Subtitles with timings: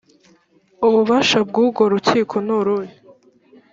[0.87, 2.93] ububasha bw urwo rukiko nubuhe